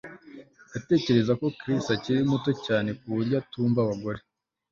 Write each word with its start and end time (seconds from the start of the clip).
Ndatekereza 0.69 1.31
ko 1.39 1.45
Chris 1.59 1.83
akiri 1.95 2.19
muto 2.31 2.51
cyane 2.65 2.89
kuburyo 2.99 3.33
atumva 3.41 3.79
abagore 3.81 4.19